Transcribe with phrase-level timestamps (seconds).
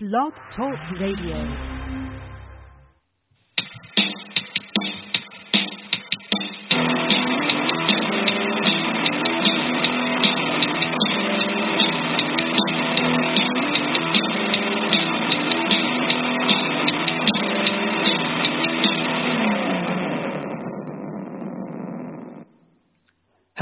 [0.00, 1.83] Blog Talk Radio.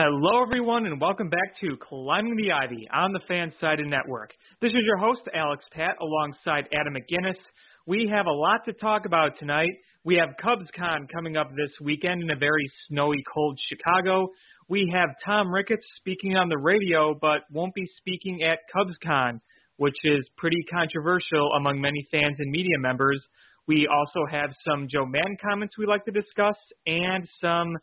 [0.05, 4.33] Hello, everyone, and welcome back to Climbing the Ivy on the Fansided Network.
[4.61, 7.39] This is your host, Alex Pat, alongside Adam McGinnis.
[7.87, 9.71] We have a lot to talk about tonight.
[10.05, 14.27] We have CubsCon coming up this weekend in a very snowy, cold Chicago.
[14.69, 19.39] We have Tom Ricketts speaking on the radio, but won't be speaking at CubsCon,
[19.77, 23.23] which is pretty controversial among many fans and media members.
[23.69, 26.57] We also have some Joe Maddon comments we'd like to discuss
[26.89, 27.77] and some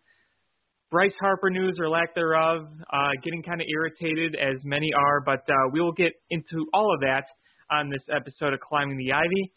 [0.92, 5.42] Bryce Harper news or lack thereof, uh, getting kind of irritated as many are, but
[5.48, 7.26] uh, we will get into all of that
[7.70, 9.54] on this episode of Climbing the Ivy.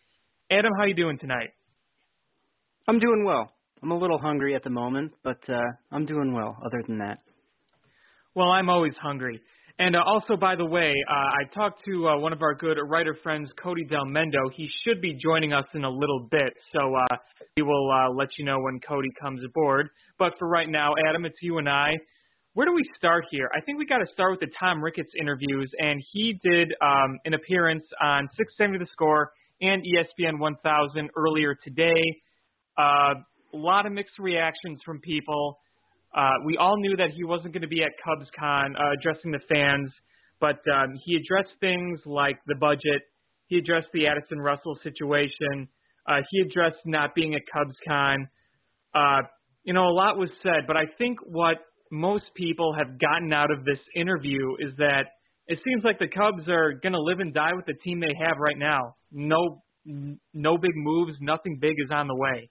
[0.50, 1.48] Adam, how you doing tonight?
[2.86, 3.50] I'm doing well.
[3.82, 6.54] I'm a little hungry at the moment, but uh, I'm doing well.
[6.66, 7.20] Other than that,
[8.34, 9.40] well, I'm always hungry.
[9.78, 12.76] And uh, also, by the way, uh, I talked to uh, one of our good
[12.88, 14.50] writer friends, Cody Del Mendo.
[14.54, 17.16] He should be joining us in a little bit, so uh,
[17.56, 19.88] we will uh, let you know when Cody comes aboard.
[20.18, 21.92] But for right now, Adam, it's you and I.
[22.54, 23.50] Where do we start here?
[23.56, 27.18] I think we got to start with the Tom Ricketts interviews, and he did um,
[27.24, 32.02] an appearance on 670 The Score and ESPN 1000 earlier today.
[32.76, 33.14] Uh,
[33.54, 35.58] a lot of mixed reactions from people.
[36.14, 39.40] Uh, we all knew that he wasn't going to be at CubsCon uh, addressing the
[39.48, 39.90] fans,
[40.40, 43.02] but um, he addressed things like the budget.
[43.46, 45.68] He addressed the Addison Russell situation.
[46.06, 48.28] Uh, he addressed not being at CubsCon.
[48.94, 49.22] Uh,
[49.64, 51.58] you know, a lot was said, but I think what
[51.90, 55.04] most people have gotten out of this interview is that
[55.46, 58.14] it seems like the Cubs are going to live and die with the team they
[58.18, 58.96] have right now.
[59.10, 61.12] No, no big moves.
[61.20, 62.48] Nothing big is on the way.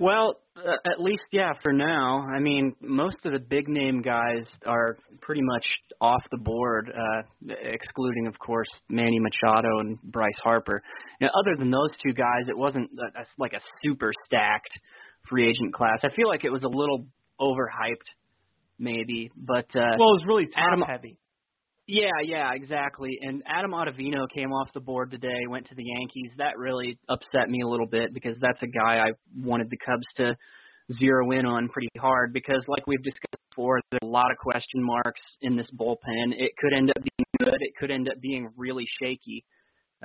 [0.00, 2.26] Well, uh, at least yeah, for now.
[2.34, 5.64] I mean, most of the big name guys are pretty much
[6.00, 7.22] off the board, uh,
[7.62, 10.82] excluding, of course, Manny Machado and Bryce Harper.
[11.20, 14.70] Now, other than those two guys, it wasn't a, a, like a super stacked
[15.28, 15.98] free agent class.
[16.02, 17.06] I feel like it was a little
[17.40, 18.08] overhyped,
[18.78, 21.18] maybe, but uh, well, it was really top heavy.
[21.90, 23.18] Yeah, yeah, exactly.
[23.22, 26.30] And Adam Ottavino came off the board today, went to the Yankees.
[26.36, 30.06] That really upset me a little bit because that's a guy I wanted the Cubs
[30.18, 30.36] to
[31.00, 34.84] zero in on pretty hard because like we've discussed before, there's a lot of question
[34.84, 36.36] marks in this bullpen.
[36.36, 39.42] It could end up being good, it could end up being really shaky.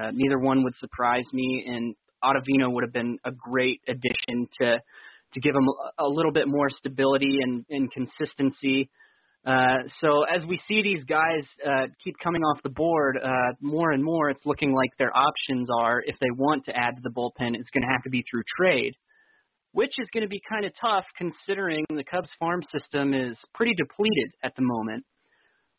[0.02, 4.78] Uh, neither one would surprise me and Ottavino would have been a great addition to
[5.34, 5.68] to give him
[5.98, 8.88] a, little bit more stability and, and consistency
[9.46, 13.92] uh, so as we see these guys uh, keep coming off the board uh, more
[13.92, 17.10] and more, it's looking like their options are, if they want to add to the
[17.10, 18.94] bullpen, it's going to have to be through trade,
[19.74, 23.74] which is going to be kind of tough considering the Cubs farm system is pretty
[23.76, 25.04] depleted at the moment.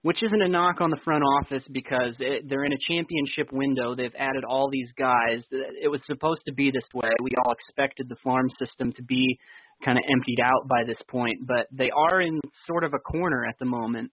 [0.03, 3.95] Which isn't a knock on the front office because it, they're in a championship window.
[3.95, 5.41] They've added all these guys.
[5.51, 7.09] It was supposed to be this way.
[7.23, 9.39] We all expected the farm system to be
[9.85, 13.45] kind of emptied out by this point, but they are in sort of a corner
[13.45, 14.11] at the moment.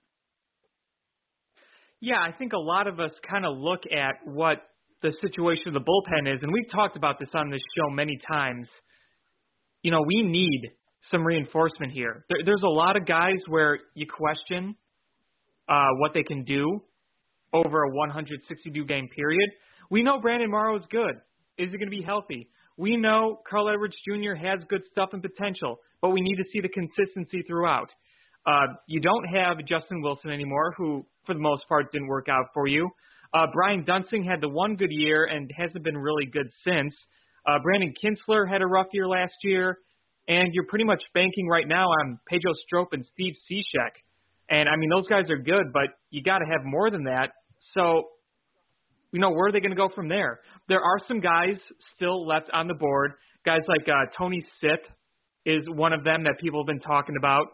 [1.99, 4.57] Yeah, I think a lot of us kind of look at what
[5.01, 8.17] the situation of the bullpen is, and we've talked about this on this show many
[8.29, 8.67] times.
[9.83, 10.71] You know, we need
[11.11, 12.25] some reinforcement here.
[12.29, 14.75] There, there's a lot of guys where you question
[15.69, 16.81] uh, what they can do
[17.53, 19.49] over a 162 game period.
[19.89, 21.15] We know Brandon Morrow is good.
[21.57, 22.49] Is he going to be healthy?
[22.81, 24.33] We know Carl Edwards Jr.
[24.33, 27.89] has good stuff and potential, but we need to see the consistency throughout.
[28.43, 32.45] Uh, you don't have Justin Wilson anymore, who for the most part didn't work out
[32.55, 32.89] for you.
[33.35, 36.91] Uh, Brian Duensing had the one good year and hasn't been really good since.
[37.47, 39.77] Uh, Brandon Kintzler had a rough year last year,
[40.27, 43.91] and you're pretty much banking right now on Pedro Strop and Steve Cishek.
[44.49, 47.29] And I mean, those guys are good, but you got to have more than that.
[47.75, 48.05] So
[49.11, 50.39] you know, where are they going to go from there?
[50.67, 51.57] There are some guys
[51.95, 53.13] still left on the board.
[53.45, 54.81] Guys like uh, Tony Sipp
[55.45, 57.47] is one of them that people have been talking about.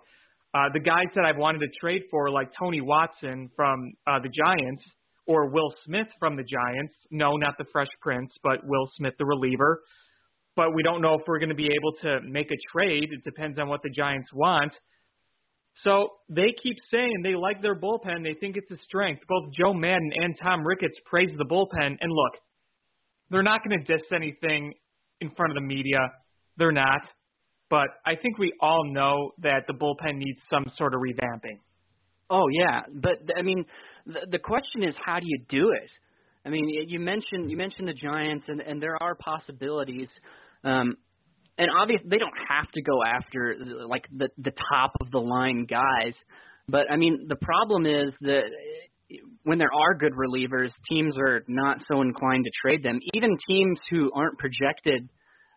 [0.53, 4.29] Uh, the guys that I've wanted to trade for, like Tony Watson from uh, the
[4.29, 4.83] Giants
[5.27, 6.93] or Will Smith from the Giants.
[7.11, 9.81] No, not the Fresh Prince, but Will Smith, the reliever.
[10.55, 13.09] But we don't know if we're going to be able to make a trade.
[13.11, 14.71] It depends on what the Giants want.
[15.83, 18.24] So they keep saying they like their bullpen.
[18.24, 19.21] They think it's a strength.
[19.27, 21.97] Both Joe Maddon and Tom Ricketts praise the bullpen.
[22.01, 22.33] And look,
[23.29, 24.74] they're not going to diss anything
[25.21, 26.00] in front of the media.
[26.57, 27.01] They're not.
[27.69, 31.59] But I think we all know that the bullpen needs some sort of revamping.
[32.30, 33.63] Oh yeah, but I mean,
[34.06, 35.89] the, the question is, how do you do it?
[36.45, 40.07] I mean, you mentioned you mentioned the Giants, and and there are possibilities.
[40.63, 40.97] Um,
[41.57, 43.56] and obviously, they don't have to go after
[43.88, 46.13] like the the top of the line guys.
[46.69, 48.44] But I mean, the problem is that
[49.44, 53.00] when there are good relievers, teams are not so inclined to trade them.
[53.13, 55.09] Even teams who aren't projected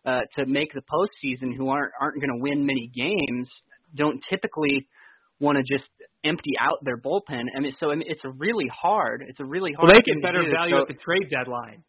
[0.05, 3.47] uh, to make the postseason, who aren't aren't going to win many games,
[3.95, 4.87] don't typically
[5.39, 5.87] want to just
[6.23, 7.45] empty out their bullpen.
[7.55, 9.23] I mean, so I mean, it's a really hard.
[9.27, 9.91] It's a really hard.
[9.91, 11.83] Well, they get better value so, at the trade deadline.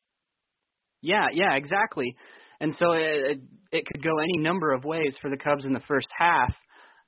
[1.00, 2.16] Yeah, yeah, exactly.
[2.62, 3.40] And so it,
[3.72, 6.54] it could go any number of ways for the Cubs in the first half.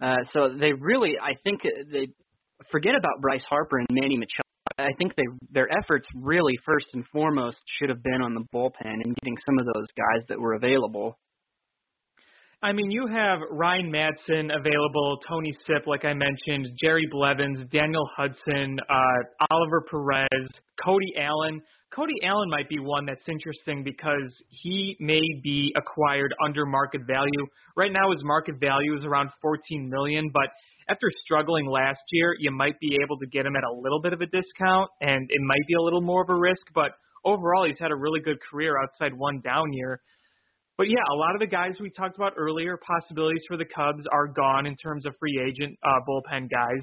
[0.02, 1.60] Uh, so they really, I think,
[1.92, 2.08] they
[2.72, 4.42] forget about Bryce Harper and Manny Machado.
[4.76, 5.22] I think they
[5.52, 9.58] their efforts really first and foremost should have been on the bullpen and getting some
[9.60, 11.16] of those guys that were available.
[12.60, 18.08] I mean, you have Ryan Madson available, Tony Sipp, like I mentioned, Jerry Blevins, Daniel
[18.16, 20.48] Hudson, uh, Oliver Perez,
[20.82, 21.60] Cody Allen.
[21.94, 24.32] Cody Allen might be one that's interesting because
[24.62, 27.46] he may be acquired under market value.
[27.76, 30.50] Right now, his market value is around 14 million, but
[30.90, 34.12] after struggling last year, you might be able to get him at a little bit
[34.12, 36.62] of a discount, and it might be a little more of a risk.
[36.74, 36.92] But
[37.24, 40.00] overall, he's had a really good career outside one down year.
[40.76, 44.04] But yeah, a lot of the guys we talked about earlier, possibilities for the Cubs
[44.10, 46.82] are gone in terms of free agent uh, bullpen guys.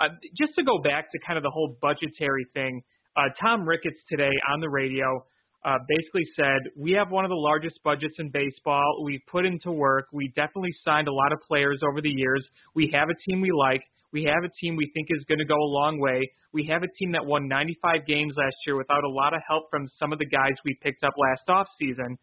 [0.00, 0.08] Uh,
[0.38, 2.80] just to go back to kind of the whole budgetary thing,
[3.16, 5.24] uh, Tom Ricketts today on the radio
[5.64, 9.02] uh, basically said, We have one of the largest budgets in baseball.
[9.02, 10.06] We've put into work.
[10.12, 12.44] We definitely signed a lot of players over the years.
[12.74, 13.82] We have a team we like.
[14.12, 16.30] We have a team we think is going to go a long way.
[16.52, 19.64] We have a team that won 95 games last year without a lot of help
[19.70, 22.16] from some of the guys we picked up last offseason.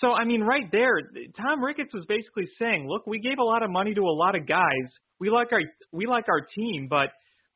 [0.00, 0.98] So, I mean, right there,
[1.36, 4.34] Tom Ricketts was basically saying, look, we gave a lot of money to a lot
[4.34, 4.88] of guys.
[5.18, 5.60] We like our
[5.92, 7.10] we like our team, but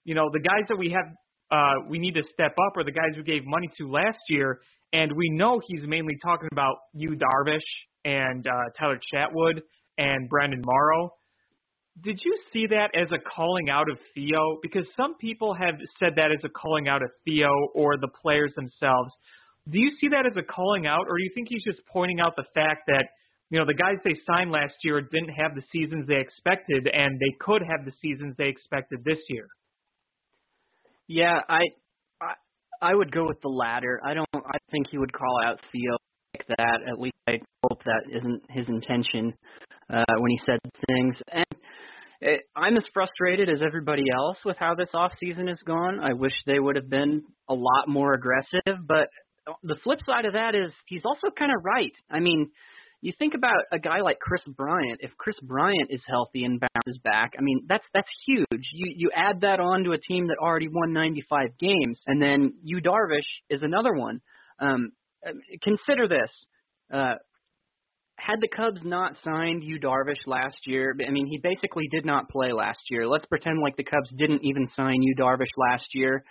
[0.05, 1.07] you know the guys that we have
[1.55, 4.59] uh, we need to step up are the guys we gave money to last year,
[4.93, 7.61] and we know he's mainly talking about Yu Darvish
[8.05, 9.61] and uh, Tyler Chatwood
[9.97, 11.11] and Brandon Morrow.
[12.03, 14.59] Did you see that as a calling out of Theo?
[14.63, 18.53] Because some people have said that as a calling out of Theo or the players
[18.57, 19.11] themselves.
[19.71, 22.19] Do you see that as a calling out, or do you think he's just pointing
[22.19, 23.05] out the fact that
[23.51, 27.21] you know the guys they signed last year didn't have the seasons they expected, and
[27.21, 29.47] they could have the seasons they expected this year?
[31.09, 31.63] Yeah, I
[32.21, 32.33] I
[32.81, 34.01] I would go with the latter.
[34.05, 34.29] I don't.
[34.35, 35.97] I think he would call out Theo
[36.35, 36.81] like that.
[36.89, 39.33] At least I hope that isn't his intention
[39.93, 41.17] uh, when he said things.
[41.33, 41.47] And
[42.21, 46.01] it, I'm as frustrated as everybody else with how this off season has gone.
[46.01, 48.87] I wish they would have been a lot more aggressive.
[48.87, 49.09] But
[49.63, 51.93] the flip side of that is he's also kind of right.
[52.11, 52.51] I mean,
[53.05, 55.01] you think about a guy like Kris Bryant.
[55.01, 58.65] If Kris Bryant is healthy and bounces back, I mean that's that's huge.
[58.73, 62.55] You you add that on to a team that already won 95 games, and then
[62.63, 64.23] Yu Darvish is another one.
[64.59, 64.93] Um,
[65.63, 66.31] consider this:
[66.95, 67.17] uh,
[68.17, 72.31] had the Cubs not signed Yu Darvish last year, I mean he basically did not
[72.31, 73.07] play last year.
[73.07, 76.25] Let's pretend like the Cubs didn't even sign Yu Darvish last year.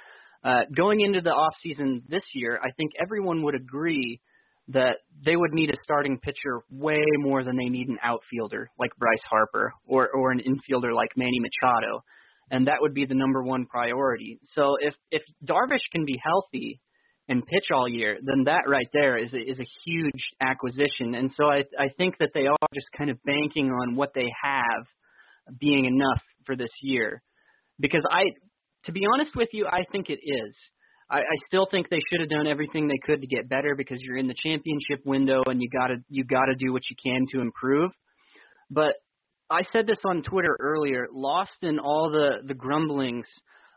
[0.44, 4.20] Uh, going into the off season this year, I think everyone would agree
[4.70, 8.92] that they would need a starting pitcher way more than they need an outfielder like
[8.98, 12.04] Bryce Harper or or an infielder like Manny Machado,
[12.50, 14.40] and that would be the number one priority.
[14.56, 16.80] So if if Darvish can be healthy
[17.28, 21.16] and pitch all year, then that right there is a, is a huge acquisition.
[21.16, 24.32] And so I I think that they are just kind of banking on what they
[24.44, 24.86] have
[25.60, 27.22] being enough for this year,
[27.80, 28.24] because I
[28.86, 30.54] to be honest with you, I think it is.
[31.14, 34.00] I, I still think they should have done everything they could to get better because
[34.02, 37.42] you're in the championship window and you gotta you gotta do what you can to
[37.42, 37.92] improve.
[38.72, 38.96] But
[39.50, 41.08] I said this on Twitter earlier.
[41.14, 43.28] Lost in all the the grumblings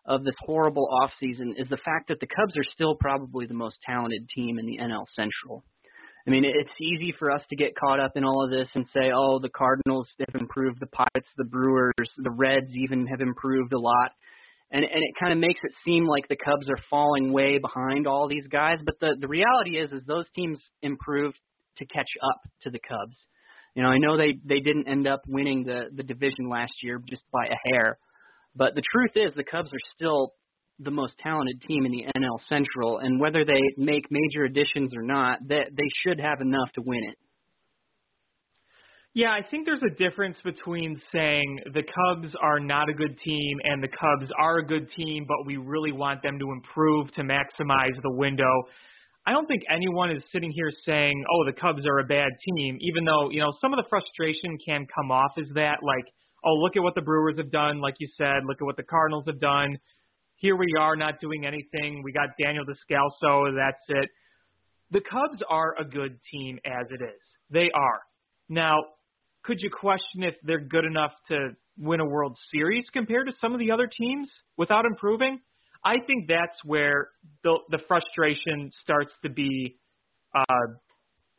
[0.07, 3.55] of this horrible off season is the fact that the Cubs are still probably the
[3.55, 5.62] most talented team in the NL Central.
[6.26, 8.85] I mean, it's easy for us to get caught up in all of this and
[8.93, 13.73] say, oh, the Cardinals have improved, the Pirates, the Brewers, the Reds even have improved
[13.73, 14.11] a lot
[14.71, 18.07] and and it kind of makes it seem like the Cubs are falling way behind
[18.07, 18.79] all these guys.
[18.85, 21.39] But the the reality is, is those teams improved
[21.79, 23.17] to catch up to the Cubs.
[23.75, 27.01] You know, I know they they didn't end up winning the the division last year
[27.09, 27.99] just by a hair,
[28.55, 30.33] but the truth is the Cubs are still
[30.79, 35.03] the most talented team in the NL Central, and whether they make major additions or
[35.03, 37.17] not, they they should have enough to win it.
[39.17, 43.59] Yeah, I think there's a difference between saying the Cubs are not a good team
[43.65, 47.23] and the Cubs are a good team, but we really want them to improve to
[47.23, 48.53] maximize the window.
[49.27, 52.77] I don't think anyone is sitting here saying, "Oh, the Cubs are a bad team,"
[52.83, 56.05] even though, you know, some of the frustration can come off as that like,
[56.45, 58.85] "Oh, look at what the Brewers have done," like you said, look at what the
[58.85, 59.79] Cardinals have done.
[60.39, 62.03] here we are not doing anything.
[62.03, 63.57] We got Daniel Descalso.
[63.57, 64.11] That's it.
[64.91, 67.23] The Cubs are a good team as it is.
[67.49, 68.03] They are.
[68.51, 68.85] Now,
[69.47, 73.53] could you question if they're good enough to win a World Series compared to some
[73.53, 75.38] of the other teams without improving?
[75.85, 77.09] I think that's where
[77.45, 79.79] the the frustration starts to be.
[80.35, 80.67] Uh,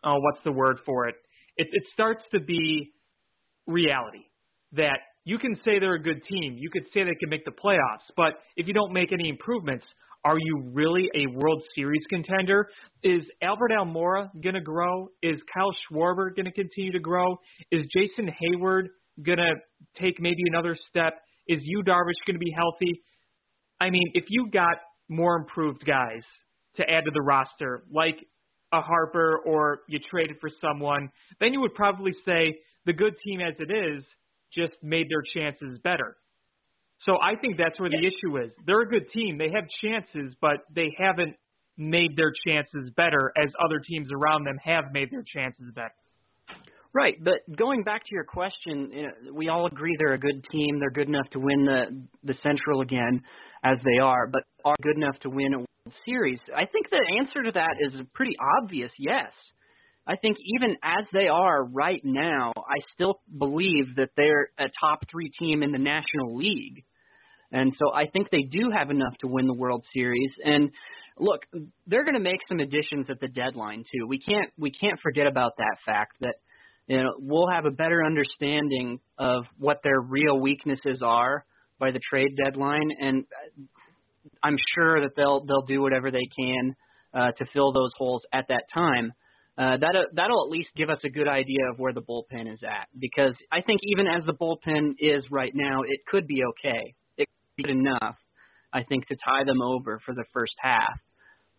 [0.05, 1.15] oh, what's the word for it?
[1.57, 2.93] It, it starts to be
[3.67, 4.23] reality
[4.73, 6.55] that you can say they're a good team.
[6.57, 9.83] You could say they can make the playoffs, but if you don't make any improvements,
[10.23, 12.67] are you really a World Series contender?
[13.03, 15.09] Is Albert Almora going to grow?
[15.21, 17.37] Is Kyle Schwarber going to continue to grow?
[17.71, 18.87] Is Jason Heyward
[19.23, 19.53] going to
[20.01, 21.13] take maybe another step?
[21.47, 23.01] Is Yu Darvish going to be healthy?
[23.79, 24.77] I mean, if you got
[25.09, 26.23] more improved guys
[26.75, 28.17] to add to the roster, like
[28.73, 31.09] a Harper or you traded for someone,
[31.39, 34.03] then you would probably say the good team as it is
[34.53, 36.17] just made their chances better.
[37.07, 38.51] So I think that's where the issue is.
[38.65, 39.37] They're a good team.
[39.37, 41.35] They have chances, but they haven't
[41.77, 45.95] made their chances better as other teams around them have made their chances better.
[46.93, 50.43] Right, but going back to your question, you know, we all agree they're a good
[50.51, 50.79] team.
[50.79, 53.21] They're good enough to win the the Central again,
[53.63, 56.39] as they are, but are good enough to win a World Series.
[56.55, 58.91] I think the answer to that is pretty obvious.
[58.97, 59.31] Yes,
[60.07, 64.99] I think even as they are right now, I still believe that they're a top
[65.11, 66.83] three team in the National League.
[67.51, 70.31] And so I think they do have enough to win the World Series.
[70.43, 70.69] And
[71.17, 71.41] look,
[71.85, 74.07] they're going to make some additions at the deadline too.
[74.07, 76.35] We can't we can't forget about that fact that
[76.87, 81.45] you know we'll have a better understanding of what their real weaknesses are
[81.79, 83.23] by the trade deadline, and
[84.43, 86.75] I'm sure that they'll they'll do whatever they can
[87.13, 89.13] uh, to fill those holes at that time
[89.57, 92.59] uh, that that'll at least give us a good idea of where the bullpen is
[92.63, 92.87] at.
[92.97, 96.93] Because I think even as the bullpen is right now, it could be okay.
[97.57, 98.15] It could be good enough,
[98.73, 100.99] I think, to tie them over for the first half.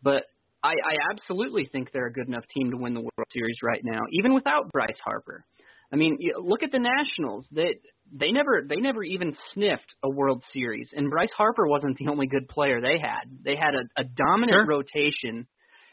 [0.02, 0.24] But
[0.62, 3.80] I, I absolutely think they're a good enough team to win the World Series right
[3.82, 5.44] now, even without Bryce Harper.
[5.92, 7.46] I mean, look at the Nationals.
[7.50, 7.76] They
[8.12, 12.26] they never they never even sniffed a World Series, and Bryce Harper wasn't the only
[12.26, 13.24] good player they had.
[13.42, 14.66] They had a, a dominant sure.
[14.66, 15.46] rotation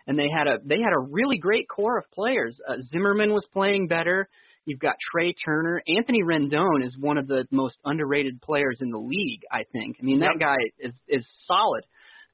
[0.07, 2.55] and they had a they had a really great core of players.
[2.67, 4.27] Uh, Zimmerman was playing better.
[4.65, 5.81] You've got Trea Turner.
[5.87, 9.41] Anthony Rendon is one of the most underrated players in the league.
[9.51, 9.97] I think.
[10.01, 11.83] I mean, that guy is is solid.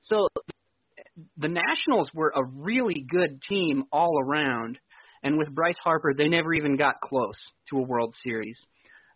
[0.08, 0.28] So
[1.38, 4.78] the Nationals were a really good team all around,
[5.24, 7.36] and with Bryce Harper, they never even got close
[7.70, 8.56] to a World Series.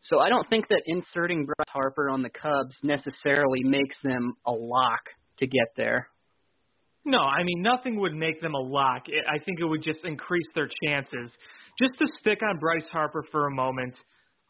[0.10, 4.52] So I don't think that inserting Bryce Harper on the Cubs necessarily makes them a
[4.52, 5.02] lock
[5.40, 6.10] to get there.
[7.06, 9.04] No, I mean nothing would make them a lock.
[9.08, 11.32] I think it would just increase their chances.
[11.80, 13.94] Just to stick on Bryce Harper for a moment,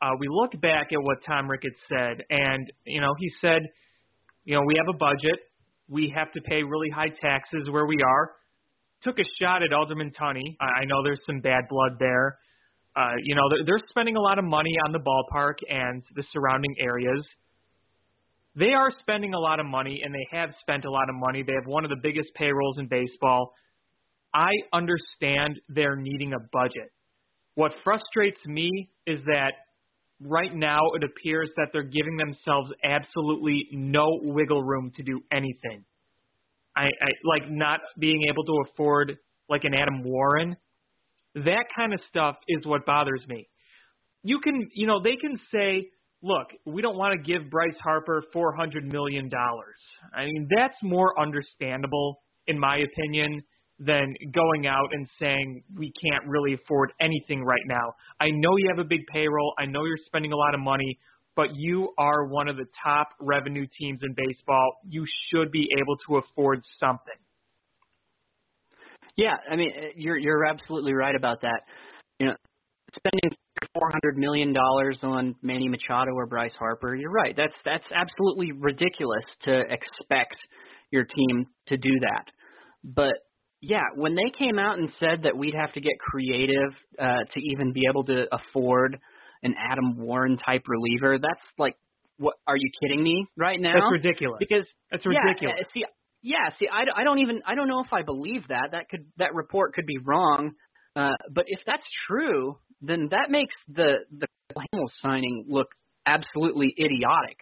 [0.01, 3.61] uh, we look back at what Tom Ricketts said, and you know he said,
[4.43, 5.39] you know we have a budget,
[5.89, 8.31] we have to pay really high taxes where we are.
[9.03, 10.55] Took a shot at Alderman Tunney.
[10.59, 12.37] I know there's some bad blood there.
[12.95, 16.23] Uh, you know they're, they're spending a lot of money on the ballpark and the
[16.33, 17.25] surrounding areas
[18.57, 21.43] they are spending a lot of money, and they have spent a lot of money.
[21.43, 23.53] They have one of the biggest payrolls in baseball.
[24.33, 26.91] I understand they're needing a budget.
[27.55, 29.53] What frustrates me is that
[30.21, 35.83] right now it appears that they're giving themselves absolutely no wiggle room to do anything.
[36.75, 39.17] I, I like not being able to afford
[39.49, 40.55] like an Adam Warren.
[41.35, 43.47] That kind of stuff is what bothers me.
[44.23, 45.89] You can, you know, they can say,
[46.23, 49.29] look, we don't want to give Bryce Harper $400 million.
[50.13, 53.41] I mean, that's more understandable, in my opinion,
[53.79, 57.93] than going out and saying we can't really afford anything right now.
[58.19, 59.53] I know you have a big payroll.
[59.59, 60.97] I know you're spending a lot of money,
[61.35, 64.77] but you are one of the top revenue teams in baseball.
[64.87, 67.19] You should be able to afford something.
[69.17, 71.61] Yeah, I mean, eh, you're you're absolutely right about that.
[72.19, 72.35] You know,
[72.95, 73.37] spending
[73.73, 77.33] four hundred million dollars on Manny Machado or Bryce Harper, you're right.
[77.35, 80.35] That's that's absolutely ridiculous to expect
[80.91, 82.25] your team to do that.
[82.83, 83.13] But
[83.61, 87.39] yeah, when they came out and said that we'd have to get creative uh, to
[87.51, 88.97] even be able to afford
[89.43, 91.75] an Adam Warren type reliever, that's like,
[92.17, 92.35] what?
[92.47, 93.73] Are you kidding me right now?
[93.73, 94.37] That's ridiculous.
[94.39, 95.55] Because that's ridiculous.
[95.57, 95.85] Yeah, see,
[96.21, 98.69] yeah, see, I, I don't even I don't know if I believe that.
[98.71, 100.51] That could that report could be wrong.
[100.95, 105.67] Uh, but if that's true, then that makes the the Hamels signing look
[106.05, 107.37] absolutely idiotic.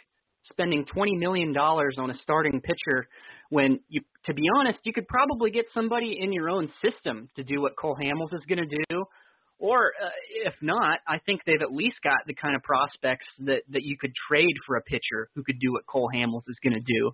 [0.51, 3.08] Spending twenty million dollars on a starting pitcher
[3.50, 7.44] when you, to be honest, you could probably get somebody in your own system to
[7.44, 9.03] do what Cole Hamels is going to do.
[9.60, 10.10] Or uh,
[10.46, 13.98] if not, I think they've at least got the kind of prospects that that you
[14.00, 17.12] could trade for a pitcher who could do what Cole Hamels is going to do.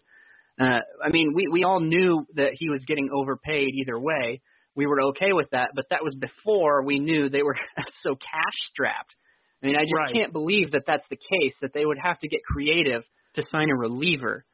[0.60, 4.42] Uh, I mean, we we all knew that he was getting overpaid either way.
[4.76, 7.58] We were okay with that, but that was before we knew they were
[8.04, 9.14] so cash strapped.
[9.62, 10.14] I mean, I just Right.
[10.14, 11.54] can't believe that that's the case.
[11.62, 13.04] That they would have to get creative
[13.36, 14.46] to sign a reliever,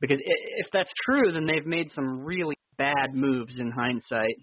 [0.00, 4.36] because if that's true, then they've made some really bad moves in hindsight.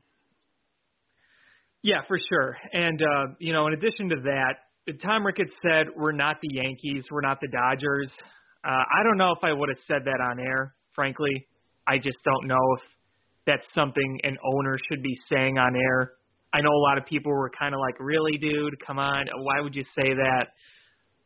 [1.83, 2.57] Yeah, for sure.
[2.71, 4.55] And uh, you know, in addition to that,
[5.03, 8.09] Tom Ricketts said we're not the Yankees, we're not the Dodgers.
[8.65, 10.73] Uh, I don't know if I would have said that on air.
[10.95, 11.47] Frankly,
[11.85, 12.83] I just don't know if
[13.45, 16.13] that's something an owner should be saying on air.
[16.53, 18.75] I know a lot of people were kind of like, "Really, dude?
[18.85, 20.53] Come on, why would you say that?"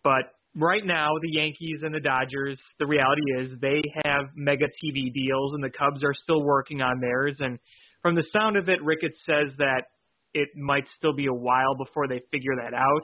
[0.04, 5.14] But right now, the Yankees and the Dodgers, the reality is they have mega TV
[5.14, 7.36] deals, and the Cubs are still working on theirs.
[7.40, 7.60] And
[8.02, 9.84] from the sound of it, Ricketts says that
[10.34, 13.04] it might still be a while before they figure that out.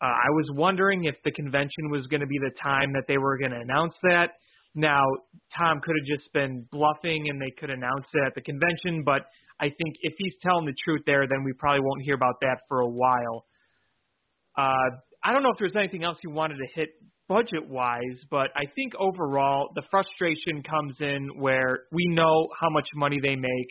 [0.00, 3.18] Uh, I was wondering if the convention was going to be the time that they
[3.18, 4.38] were going to announce that.
[4.74, 5.02] Now,
[5.56, 9.22] Tom could have just been bluffing and they could announce it at the convention, but
[9.60, 12.60] I think if he's telling the truth there, then we probably won't hear about that
[12.68, 13.44] for a while.
[14.56, 14.90] Uh,
[15.24, 16.90] I don't know if there's anything else you wanted to hit
[17.28, 22.86] budget wise, but I think overall the frustration comes in where we know how much
[22.94, 23.68] money they make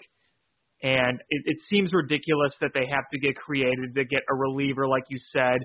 [0.83, 4.87] and it, it seems ridiculous that they have to get creative to get a reliever,
[4.87, 5.57] like you said.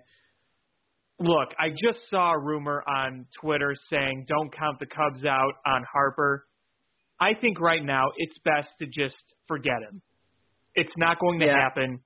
[1.20, 5.84] Look, I just saw a rumor on Twitter saying don't count the Cubs out on
[5.92, 6.46] Harper.
[7.20, 9.14] I think right now it's best to just
[9.46, 10.00] forget him.
[10.74, 11.60] It's not going to Yeah.
[11.60, 12.00] happen.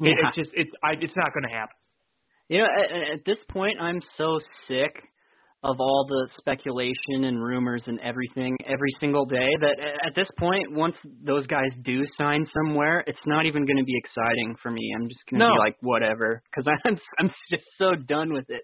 [0.00, 1.74] It, it's just it's I, it's not going to happen.
[2.48, 4.92] You know, at, at this point, I'm so sick
[5.62, 10.72] of all the speculation and rumors and everything every single day that at this point,
[10.72, 14.92] once those guys do sign somewhere, it's not even going to be exciting for me.
[14.94, 15.48] I'm just going to No.
[15.50, 18.62] be like, whatever, because I'm I'm just so done with it.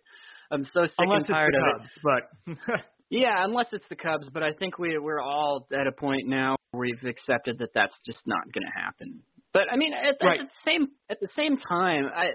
[0.51, 1.79] I'm so sick Unless and tired of the it.
[1.79, 2.77] Cubs, but
[3.11, 6.57] Yeah, unless it's the Cubs, but I think we we're all at a point now
[6.71, 9.23] where we've accepted that that's just not going to happen.
[9.53, 10.39] But I mean, at, Right.
[10.41, 12.27] at the same at the same time, I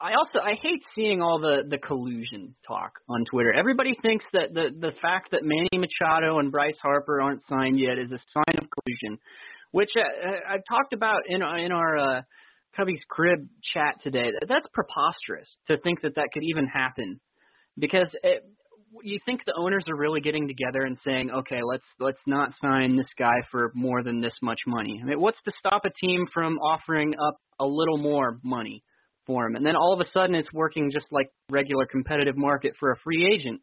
[0.00, 3.52] I also I hate seeing all the the collusion talk on Twitter.
[3.52, 7.98] Everybody thinks that the the fact that Manny Machado and Bryce Harper aren't signed yet
[7.98, 9.18] is a sign of collusion,
[9.70, 12.22] which uh, I've talked about in in our uh,
[12.78, 14.30] Cubbies Crib chat today.
[14.48, 17.20] That's preposterous to think that that could even happen,
[17.78, 18.42] because it,
[19.02, 22.96] you think the owners are really getting together and saying, okay, let's let's not sign
[22.96, 25.00] this guy for more than this much money.
[25.00, 28.82] I mean, what's to stop a team from offering up a little more money
[29.26, 29.56] for him?
[29.56, 32.96] And then all of a sudden, it's working just like regular competitive market for a
[33.04, 33.60] free agent.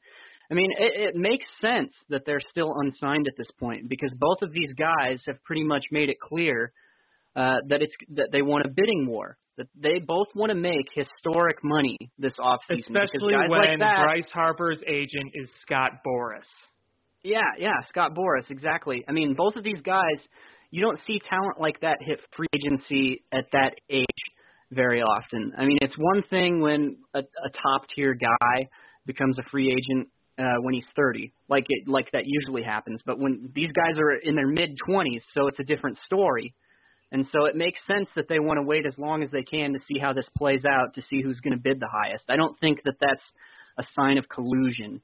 [0.52, 4.42] I mean, it, it makes sense that they're still unsigned at this point because both
[4.42, 6.74] of these guys have pretty much made it clear
[7.36, 9.38] uh, that it's that they want a bidding war.
[9.58, 12.88] That they both want to make historic money this offseason.
[12.88, 16.48] especially guys when like that, Bryce Harper's agent is Scott Boras.
[17.24, 19.04] Yeah, yeah, Scott Boras, exactly.
[19.08, 20.20] I mean, both of these guys,
[20.72, 24.06] you don't see talent like that hit free agency at that age
[24.72, 25.54] very often.
[25.58, 28.70] I mean, it's one thing when a, a top tier guy
[29.06, 30.08] becomes a free agent
[30.40, 33.02] uh, when he's 30, like it like that usually happens.
[33.06, 36.54] But when these guys are in their mid 20s, so it's a different story.
[37.12, 39.74] And so it makes sense that they want to wait as long as they can
[39.74, 42.24] to see how this plays out, to see who's going to bid the highest.
[42.30, 43.22] I don't think that that's
[43.78, 45.02] a sign of collusion.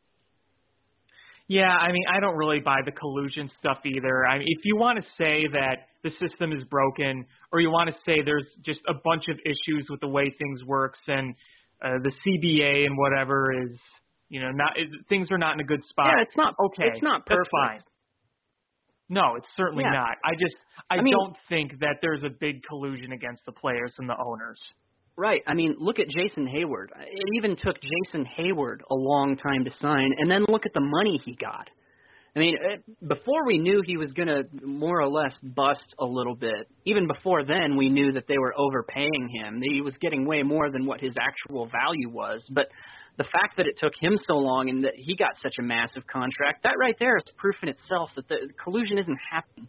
[1.49, 4.25] Yeah, I mean, I don't really buy the collusion stuff either.
[4.27, 7.89] I mean, if you want to say that the system is broken, or you want
[7.89, 11.33] to say there's just a bunch of issues with the way things works, and
[11.81, 13.71] uh, the CBA and whatever is,
[14.27, 16.07] you know, not it, things are not in a good spot.
[16.17, 16.89] Yeah, it's not okay.
[16.93, 17.47] It's not perfect.
[17.53, 17.81] that's fine.
[19.09, 19.91] No, it's certainly Yeah.
[19.91, 20.17] not.
[20.25, 20.55] I just,
[20.89, 24.17] I, I mean- don't think that there's a big collusion against the players and the
[24.19, 24.59] owners.
[25.17, 25.41] Right.
[25.47, 26.89] I mean, look at Jason Heyward.
[26.95, 30.79] It even took Jason Heyward a long time to sign, and then look at the
[30.79, 31.67] money he got.
[32.35, 36.05] I mean, it, before we knew he was going to more or less bust a
[36.05, 39.59] little bit, even before then we knew that they were overpaying him.
[39.63, 42.41] He was getting way more than what his actual value was.
[42.51, 42.67] But
[43.17, 46.05] the fact that it took him so long and that he got such a massive
[46.05, 49.67] contract, that right there is proof in itself that the collusion isn't happening.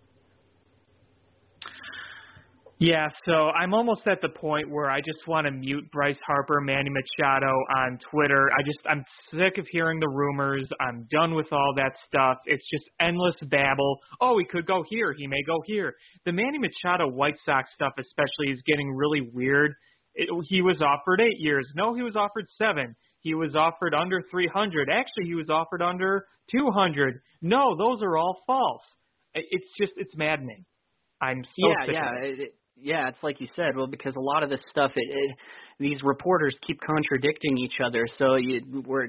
[2.80, 6.60] Yeah, so I'm almost at the point where I just want to mute Bryce Harper,
[6.60, 8.48] Manny Machado on Twitter.
[8.56, 10.64] I just I'm sick of hearing the rumors.
[10.80, 12.36] I'm done with all that stuff.
[12.46, 13.98] It's just endless babble.
[14.20, 15.12] Oh, he could go here.
[15.18, 15.92] He may go here.
[16.24, 19.72] The Manny Machado White Sox stuff especially is getting really weird.
[20.14, 21.66] It, he was offered 8 years.
[21.74, 22.94] No, he was offered 7.
[23.20, 24.88] He was offered under 300.
[24.88, 27.20] Actually, he was offered under 200.
[27.42, 28.82] No, those are all false.
[29.34, 30.64] It's just it's maddening.
[31.20, 32.30] I'm so yeah, sick yeah, of it.
[32.30, 33.08] it, it- yeah.
[33.08, 33.76] It's like you said.
[33.76, 35.36] Well, because a lot of this stuff, it, it
[35.78, 38.06] these reporters keep contradicting each other.
[38.18, 39.08] So you we're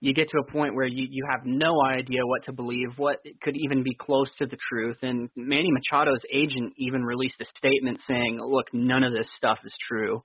[0.00, 3.18] you get to a point where you you have no idea what to believe, what
[3.42, 4.96] could even be close to the truth.
[5.02, 9.72] And Manny Machado's agent even released a statement saying, "Look, none of this stuff is
[9.88, 10.22] true."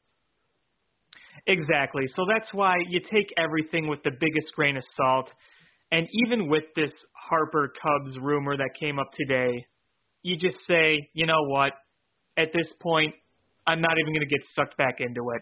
[1.45, 2.04] Exactly.
[2.15, 5.30] So that's why you take everything with the biggest grain of salt.
[5.91, 6.91] And even with this
[7.30, 9.65] Harper Cubs rumor that came up today,
[10.23, 11.73] you just say, you know what?
[12.38, 13.13] At this point,
[13.65, 15.41] I'm not even going to get sucked back into it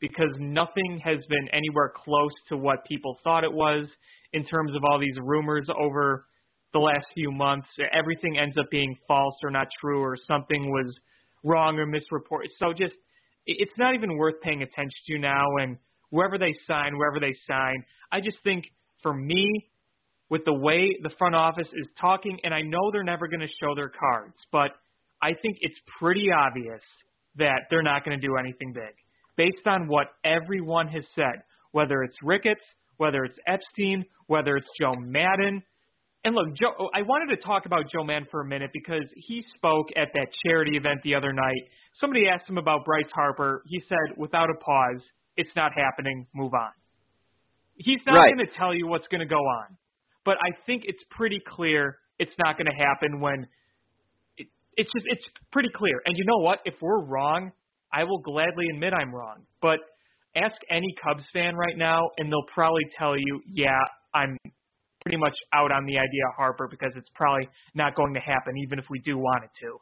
[0.00, 3.86] because nothing has been anywhere close to what people thought it was
[4.32, 6.26] in terms of all these rumors over
[6.72, 7.66] the last few months.
[7.92, 10.94] Everything ends up being false or not true or something was
[11.44, 12.50] wrong or misreported.
[12.58, 12.94] So just
[13.46, 15.44] it's not even worth paying attention to now.
[15.60, 15.78] And
[16.10, 18.64] wherever they sign, wherever they sign, I just think
[19.02, 19.70] for me,
[20.30, 23.48] with the way the front office is talking, and I know they're never going to
[23.62, 24.72] show their cards, but
[25.22, 26.80] I think it's pretty obvious
[27.36, 28.94] that they're not going to do anything big
[29.36, 32.60] based on what everyone has said, whether it's Ricketts,
[32.96, 35.62] whether it's Epstein, whether it's Joe Maddon.
[36.24, 39.04] And look, Joe, oh, I wanted to talk about Joe Maddon for a minute because
[39.14, 41.62] he spoke at that charity event the other night.
[42.00, 43.62] Somebody asked him about Bryce Harper.
[43.66, 45.00] He said, without a pause,
[45.36, 46.26] it's not happening.
[46.34, 46.70] Move on.
[47.76, 48.34] He's not right.
[48.34, 49.76] going to tell you what's going to go on,
[50.24, 53.46] but I think it's pretty clear it's not going to happen when
[54.78, 56.00] it's just it's pretty clear.
[56.06, 56.60] And you know what?
[56.64, 57.50] If we're wrong,
[57.92, 59.42] I will gladly admit I'm wrong.
[59.60, 59.80] But
[60.36, 63.80] ask any Cubs fan right now, and they'll probably tell you, yeah,
[64.14, 64.38] I'm
[65.02, 68.56] pretty much out on the idea of Harper because it's probably not going to happen,
[68.64, 69.78] even if we do want it to.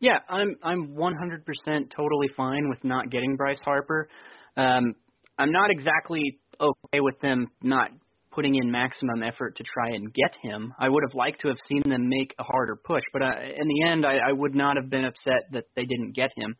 [0.00, 4.08] Yeah, I'm I'm 100% totally fine with not getting Bryce Harper.
[4.56, 4.94] Um,
[5.38, 7.90] I'm not exactly okay with them not
[8.34, 10.72] putting in maximum effort to try and get him.
[10.78, 13.68] I would have liked to have seen them make a harder push, but uh, in
[13.68, 16.56] the end, I, I would not have been upset that they didn't get him.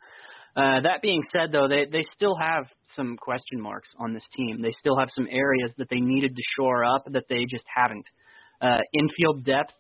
[0.57, 2.65] Uh, that being said, though, they they still have
[2.97, 4.63] some question marks on this team.
[4.63, 8.07] They still have some areas that they needed to shore up that they just haven't.
[8.63, 9.75] Uh, infield depth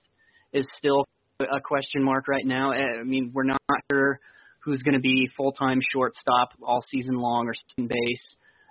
[0.53, 1.05] is still
[1.41, 2.73] a question mark right now.
[2.73, 4.19] Uh, I mean, we're not sure
[4.65, 8.27] who's going to be full-time shortstop all season long or second base.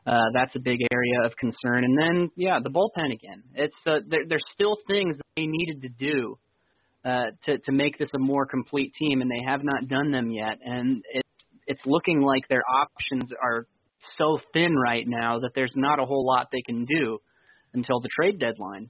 [0.05, 1.85] Uh, that's a big area of concern.
[1.85, 3.43] And then, yeah, the bullpen again.
[3.55, 6.37] It's uh, there, there's still things they needed to do
[7.05, 10.29] uh, to to make this a more complete team, and they have not done them
[10.29, 10.57] yet.
[10.63, 11.23] And it
[11.67, 13.65] it's looking like their options are
[14.17, 17.19] so thin right now that there's not a whole lot they can do
[17.73, 18.89] until the trade deadline.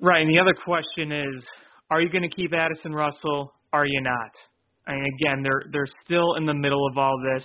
[0.00, 1.42] Right, and the other question is,
[1.90, 3.54] are you going to keep Addison Russell?
[3.72, 4.30] Are you not?
[4.86, 7.44] And again, they're they're still in the middle of all this,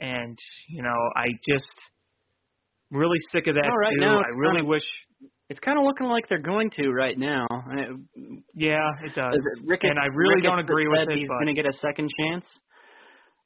[0.00, 0.36] and
[0.68, 1.64] you know, I just
[2.90, 4.00] really sick of that no, right too.
[4.00, 4.82] Now, I really kind of, wish
[5.48, 7.46] it's kind of looking like they're going to right now.
[8.54, 9.34] Yeah, it does.
[9.64, 11.18] Ricketts, and I really Ricketts don't agree with it.
[11.18, 12.44] He's going to get a second chance.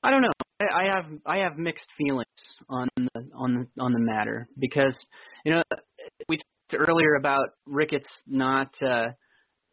[0.03, 0.33] I don't know.
[0.61, 2.27] I, I have I have mixed feelings
[2.69, 4.93] on the on the, on the matter because
[5.45, 5.63] you know
[6.29, 9.07] we talked earlier about Ricketts not uh,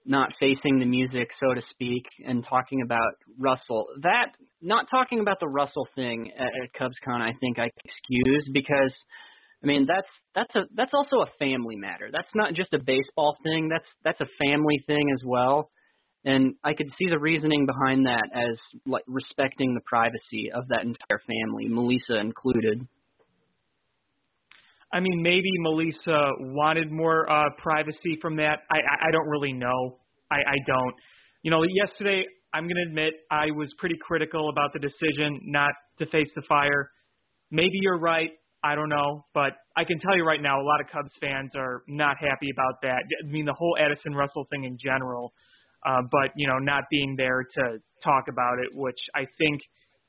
[0.05, 3.87] not facing the music, so to speak, and talking about Russell.
[4.03, 4.27] That
[4.61, 8.93] not talking about the Russell thing at, at CubsCon, I think I excuse because
[9.63, 12.09] I mean that's that's a that's also a family matter.
[12.11, 13.69] That's not just a baseball thing.
[13.69, 15.69] That's that's a family thing as well.
[16.23, 20.83] And I could see the reasoning behind that as like respecting the privacy of that
[20.83, 22.87] entire family, Melissa included.
[24.93, 28.59] I mean, maybe Melissa wanted more uh, privacy from that.
[28.69, 29.97] I, I, I don't really know.
[30.29, 30.93] I, I don't.
[31.43, 36.05] You know, yesterday, I'm to admit I was pretty critical about the decision not to
[36.07, 36.91] face the fire.
[37.49, 38.31] Maybe you're right.
[38.63, 41.51] I don't know, but I can tell you right now, a lot of Cubs fans
[41.55, 43.01] are not happy about that.
[43.23, 45.33] I mean, the whole Addison Russell thing in general
[45.85, 49.61] uh, but you know not being there to talk about it, which I think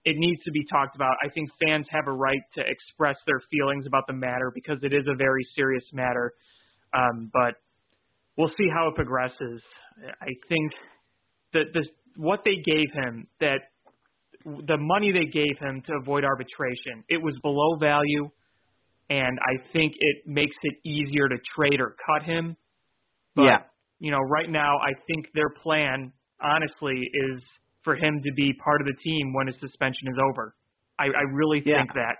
[0.04, 1.16] it needs to be talked about.
[1.24, 4.92] I think fans have a right to express their feelings about the matter because it
[4.92, 6.32] is a very serious matter.
[6.92, 7.54] Um, but
[8.36, 9.62] we'll see how it progresses.
[10.20, 10.72] I think
[11.54, 11.86] that
[12.16, 13.60] what they gave him that
[14.44, 18.28] the money they gave him to avoid arbitration it was below value
[19.10, 22.56] and I think it makes it easier to trade or cut him.
[23.34, 23.58] But yeah
[24.02, 26.12] you know, right now I think their plan,
[26.42, 27.40] honestly, is
[27.84, 30.56] for him to be part of the team when his suspension is over.
[30.98, 31.78] I, I really yeah.
[31.78, 32.16] think that.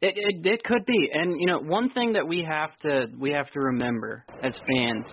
[0.00, 3.30] It, it it could be, and you know, one thing that we have to we
[3.32, 5.04] have to remember as fans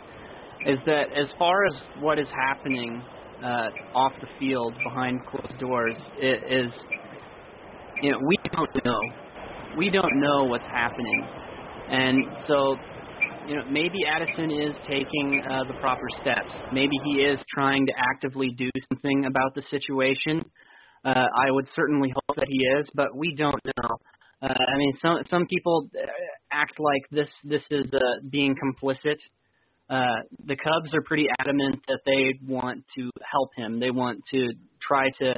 [0.68, 3.02] is that as far as what is happening
[3.44, 6.72] uh, off the field behind closed doors, it is
[8.04, 9.00] you know we don't know
[9.78, 11.28] we don't know what's happening,
[11.90, 12.76] and so
[13.48, 16.50] you know, maybe Addison is taking uh, the proper steps.
[16.74, 20.44] Maybe he is trying to actively do something about the situation.
[21.04, 23.90] Uh, I would certainly hope that he is, but we don't know.
[24.42, 26.08] Uh, I mean, some some people, uh,
[26.52, 29.18] act like this this is uh, being complicit.
[29.88, 33.80] Uh, the Cubs are pretty adamant that they want to help him.
[33.80, 34.48] They want to
[34.86, 35.36] try to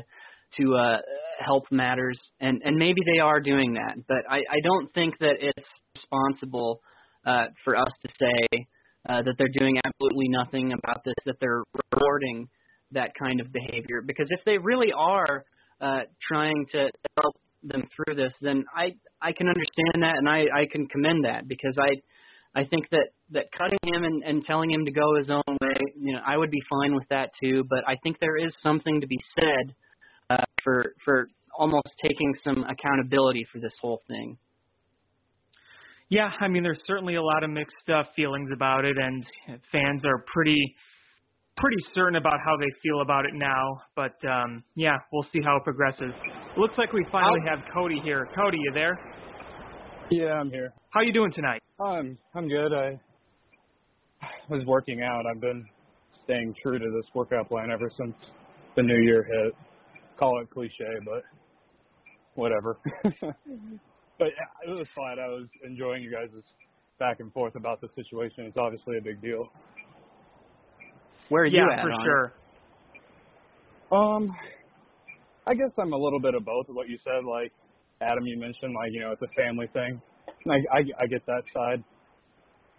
[0.60, 0.98] to uh,
[1.46, 3.96] help matters, and and maybe they are doing that.
[4.08, 6.80] But I I don't think that it's responsible
[7.26, 8.68] uh, for us to say
[9.10, 12.48] uh, that they're doing absolutely nothing about this, that they're rewarding
[12.92, 14.02] that kind of behavior.
[14.06, 15.44] Because if they really are
[15.82, 16.90] uh, trying to
[17.22, 21.26] help them through this, then I I can understand that and I I can commend
[21.26, 25.16] that because I I think that that cutting him and, and telling him to go
[25.18, 27.64] his own way, you know, I would be fine with that too.
[27.70, 29.76] But I think there is something to be said
[30.30, 34.38] uh, for for almost taking some accountability for this whole thing.
[36.10, 39.26] Yeah, I mean, there's certainly a lot of mixed uh, feelings about it, and
[39.72, 40.76] fans are pretty
[41.58, 43.82] pretty certain about how they feel about it now.
[43.96, 46.14] But um, yeah, we'll see how it progresses.
[46.56, 48.28] It looks like we finally have Cody here.
[48.36, 48.98] Cody, you there?
[50.10, 50.74] Yeah, I'm here.
[50.92, 51.62] How you doing tonight?
[51.84, 52.74] I'm I'm good.
[52.74, 53.00] I
[54.50, 55.24] was working out.
[55.30, 55.66] I've been
[56.24, 58.16] staying true to this workout plan ever since
[58.76, 59.54] the new year hit.
[60.18, 61.24] Call it cliche, but
[62.36, 62.78] whatever.
[63.04, 65.20] but it was fun.
[65.20, 66.30] I was enjoying you guys'
[67.00, 68.46] back and forth about the situation.
[68.46, 69.50] It's obviously a big deal.
[71.30, 71.82] Where are yeah, you at?
[71.82, 72.06] for on it?
[72.06, 72.34] sure.
[73.92, 74.36] Um,
[75.46, 77.26] I guess I'm a little bit of both of what you said.
[77.26, 77.52] Like
[78.02, 80.02] Adam, you mentioned like you know it's a family thing.
[80.46, 81.84] Like I I get that side.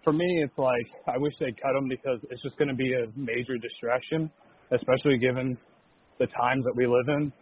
[0.05, 2.93] For me, it's like I wish they'd cut them because it's just going to be
[2.95, 4.31] a major distraction,
[4.73, 5.59] especially given
[6.19, 7.33] the times that we live in,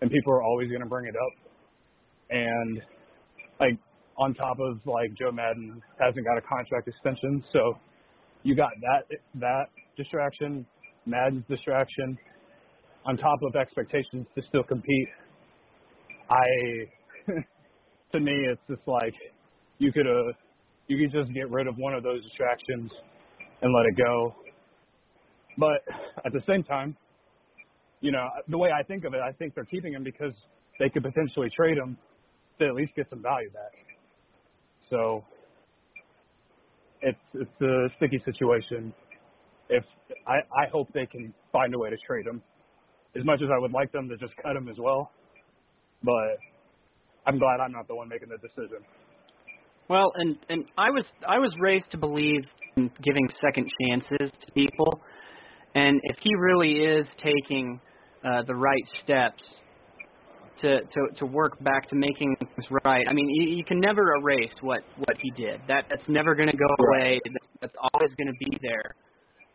[0.00, 1.50] and people are always going to bring it up.
[2.30, 2.82] And
[3.60, 3.78] like
[4.18, 7.74] on top of like Joe Maddon hasn't got a contract extension, so
[8.42, 10.66] you got that that distraction,
[11.04, 12.18] Maddon's distraction,
[13.04, 15.08] on top of expectations to still compete.
[16.28, 17.32] I
[18.12, 19.14] to me it's just like
[19.78, 20.32] you could uh
[20.88, 22.90] you could just get rid of one of those distractions
[23.62, 24.34] and let it go.
[25.58, 25.82] But
[26.24, 26.96] at the same time,
[28.00, 30.32] you know, the way I think of it, I think they're keeping him because
[30.78, 31.96] they could potentially trade him
[32.58, 33.72] to at least get some value back.
[34.90, 35.24] So
[37.02, 38.92] it's it's a sticky situation.
[39.68, 39.84] If
[40.26, 42.42] I I hope they can find a way to trade him,
[43.16, 45.10] as much as I would like them to just cut him as well,
[46.02, 46.38] but
[47.26, 48.84] I'm glad I'm not the one making the decision.
[49.88, 52.44] Well, and and I was I was raised to believe
[52.76, 55.00] in giving second chances to people,
[55.74, 57.80] and if he really is taking
[58.26, 59.42] uh, the right steps
[60.62, 64.14] to to to work back to making things right, I mean you, you can never
[64.16, 65.60] erase what what he did.
[65.68, 67.20] That that's never going to go away.
[67.60, 68.94] That's always going to be there.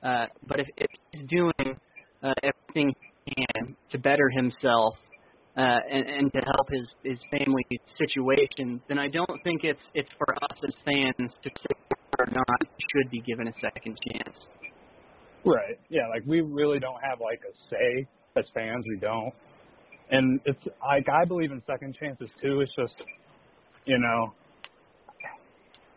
[0.04, 1.78] Uh, but if, if he's doing
[2.24, 2.94] uh, everything
[3.26, 4.96] he can to better himself
[5.58, 7.66] uh, and, and to help his his family
[7.98, 11.76] situation, then I don't think it's it's for us as fans to say
[12.20, 12.62] or not
[12.94, 14.36] should be given a second chance.
[15.44, 15.80] Right.
[15.90, 18.86] Yeah, like we really don't have like a say as fans.
[18.88, 19.34] We don't.
[20.10, 22.62] And it's like I believe in second chances too.
[22.62, 22.96] It's just,
[23.86, 24.34] you know,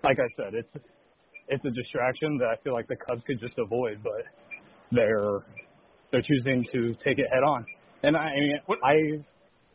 [0.03, 0.69] like I said, it's
[1.49, 4.23] it's a distraction that I feel like the Cubs could just avoid, but
[4.93, 5.41] they're
[6.13, 7.65] they're choosing to take it head on.
[8.03, 8.95] And I mean, I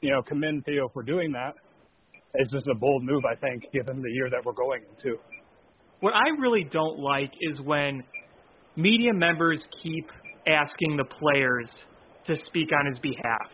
[0.02, 1.56] you know commend Theo for doing that.
[2.36, 5.18] It's just a bold move, I think, given the year that we're going into.
[6.00, 8.04] What I really don't like is when
[8.76, 10.06] media members keep
[10.48, 11.68] asking the players
[12.30, 13.50] to speak on his behalf.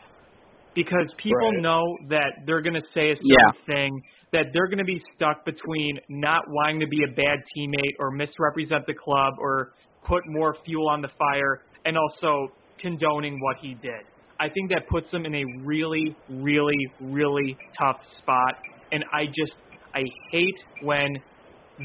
[0.76, 1.62] Because people Right.
[1.62, 3.52] know that they're going to say a certain Yeah.
[3.66, 7.96] thing, that they're going to be stuck between not wanting to be a bad teammate
[8.00, 9.72] or misrepresent the club or
[10.04, 14.04] put more fuel on the fire and also condoning what he did.
[14.40, 18.56] I think that puts them in a really, really, really tough spot.
[18.92, 19.54] And I just,
[19.94, 21.16] I hate when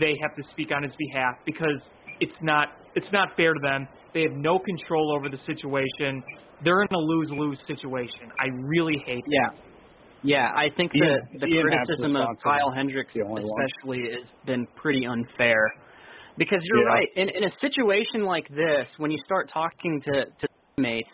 [0.00, 1.81] they have to speak on his behalf because
[2.20, 3.87] it's not it's not fair to them.
[4.14, 6.22] They have no control over the situation.
[6.64, 8.31] They're in a lose-lose situation.
[8.38, 9.51] I really hate Yeah.
[10.23, 12.38] Yeah, I think the Ian- the Ian criticism of.
[12.42, 13.62] Kyle Hendricks only one.
[13.62, 15.73] especially has been pretty unfair.
[16.37, 16.94] Because you're Yeah.
[16.94, 17.09] right.
[17.16, 21.11] In in a situation like this, when you start talking to to teammates,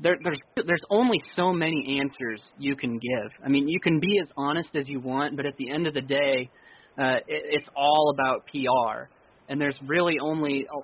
[0.00, 3.32] there there's there's only so many answers you can give.
[3.44, 5.94] I mean, you can be as honest as you want, but at the end of
[5.94, 6.50] the day,
[6.98, 9.08] uh it, it's all about PR.
[9.48, 10.78] And there's really only a,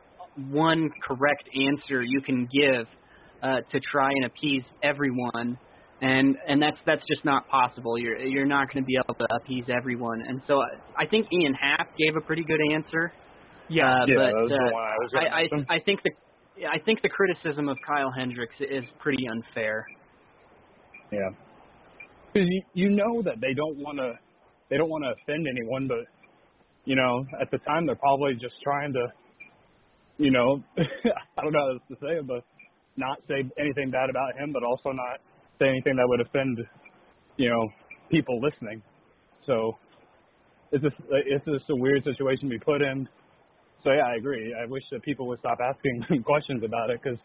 [0.51, 2.87] one correct answer you can give
[3.42, 5.59] uh to try and appease everyone
[6.01, 7.98] and and that's that's just not possible.
[7.98, 10.22] You're you're not going to be able to appease everyone.
[10.27, 10.61] And so
[10.96, 13.12] I think Ian Happ gave a pretty good answer.
[13.68, 15.74] Yeah, uh, Yeah, but that was the uh, one I was I.
[15.74, 16.11] I I think the
[16.66, 19.87] I think the criticism of Kyle Hendricks is pretty unfair.
[21.11, 21.31] Yeah.
[22.33, 24.12] Because you, you know that they don't want to
[24.70, 26.07] they don't want to offend anyone, but
[26.85, 29.07] you know, at the time they're probably just trying to,
[30.16, 32.44] you know, I don't know how else to say it, but
[32.99, 35.23] not say anything bad about him, but also not
[35.59, 36.59] say anything that would offend,
[37.37, 37.69] you know,
[38.11, 38.83] people listening.
[39.47, 39.79] So
[40.73, 43.09] it's just it's just a weird situation to be put in.
[43.85, 44.55] So yeah, I agree.
[44.55, 47.19] I wish that people would stop asking questions about it because,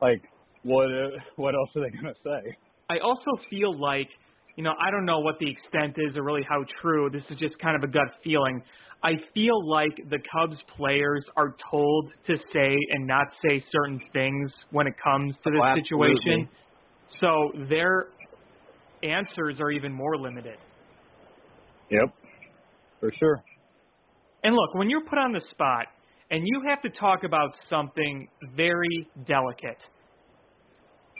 [0.00, 0.22] like,
[0.62, 0.88] what
[1.36, 2.56] what else are they gonna say?
[2.90, 4.08] I also feel like,
[4.56, 7.10] you know, I don't know what the extent is or really how true.
[7.10, 8.62] This is just kind of a gut feeling.
[9.04, 14.50] I feel like the Cubs players are told to say and not say certain things
[14.70, 16.48] when it comes to this oh, situation.
[17.20, 18.06] So their
[19.02, 20.56] answers are even more limited.
[21.90, 22.14] Yep,
[23.00, 23.42] for sure.
[24.44, 25.86] And look, when you're put on the spot
[26.30, 29.78] and you have to talk about something very delicate,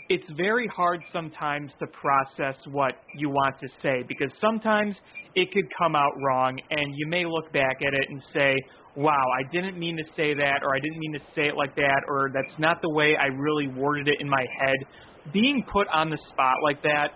[0.09, 4.95] it's very hard sometimes to process what you want to say because sometimes
[5.35, 8.55] it could come out wrong and you may look back at it and say,
[8.97, 11.75] wow, I didn't mean to say that or I didn't mean to say it like
[11.77, 15.33] that or that's not the way I really worded it in my head.
[15.33, 17.09] Being put on the spot like that,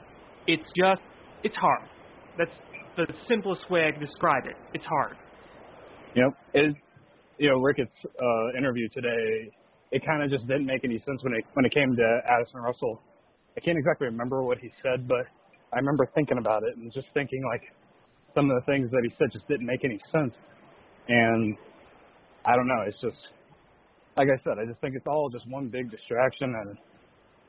[0.47, 1.03] it's just,
[1.43, 1.89] it's hard.
[2.39, 2.51] That's
[2.97, 4.57] the simplest way I can describe it.
[4.73, 5.17] It's hard.
[6.15, 6.29] Yep.
[6.55, 6.77] It,
[7.39, 9.51] you know, Ricketts' uh, interview today
[9.93, 12.61] it kind of just didn't make any sense when it when it came to Addison
[12.61, 13.01] Russell.
[13.57, 15.27] I can't exactly remember what he said, but
[15.73, 17.63] I remember thinking about it and just thinking like
[18.35, 20.35] some of the things that he said just didn't make any sense.
[21.09, 21.57] And
[22.45, 23.17] I don't know, it's just
[24.17, 26.77] like I said, I just think it's all just one big distraction and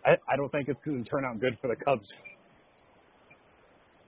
[0.06, 2.08] I, I don't think it's going to turn out good for the Cubs.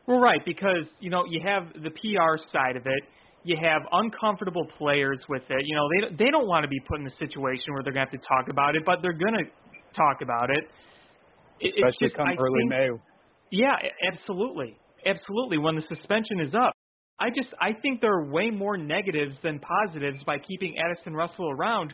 [0.07, 3.03] Well, right, because you know you have the PR side of it,
[3.43, 5.65] you have uncomfortable players with it.
[5.65, 8.07] You know, they they don't want to be put in a situation where they're going
[8.07, 9.45] to have to talk about it, but they're going to
[9.95, 10.65] talk about it.
[11.59, 12.89] it Especially just, come I early think, May.
[13.51, 13.75] Yeah,
[14.11, 15.57] absolutely, absolutely.
[15.57, 16.73] When the suspension is up,
[17.19, 21.49] I just I think there are way more negatives than positives by keeping Addison Russell
[21.51, 21.93] around.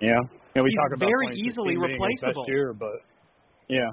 [0.00, 0.16] Yeah,
[0.54, 0.62] yeah.
[0.62, 2.44] We He's talk about very easily replaceable.
[2.44, 3.00] Best year, but
[3.68, 3.90] yeah.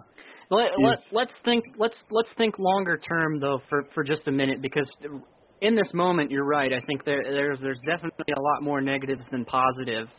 [0.51, 4.61] Let, let let's think let's let's think longer term though for for just a minute
[4.61, 4.85] because
[5.63, 6.71] in this moment, you're right.
[6.73, 10.09] I think there, there's there's definitely a lot more negatives than positives.